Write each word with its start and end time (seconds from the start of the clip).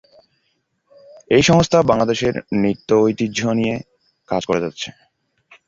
এই 1.31 1.43
সংস্থা 1.43 1.77
বাংলাদেশের 1.81 2.33
নৃত্য 2.53 2.89
ঐতিহ্য 3.01 3.39
নিয়ে 3.59 3.75
কাজ 4.29 4.41
করে 4.45 4.63
যাচ্ছে। 4.65 4.89